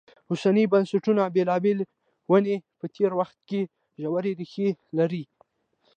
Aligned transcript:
اوسنیو 0.31 0.71
بنسټونو 0.71 1.21
بېلابېلې 1.35 1.85
ونې 2.29 2.55
په 2.79 2.85
تېر 2.95 3.11
وخت 3.19 3.37
کې 3.49 3.61
ژورې 4.01 4.31
ریښې 4.39 4.69
لري. 4.97 5.23